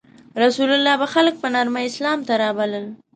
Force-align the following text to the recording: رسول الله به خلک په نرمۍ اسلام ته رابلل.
رسول 0.45 0.69
الله 0.75 0.95
به 1.01 1.07
خلک 1.13 1.33
په 1.41 1.47
نرمۍ 1.53 1.83
اسلام 1.87 2.19
ته 2.27 2.33
رابلل. 2.41 2.85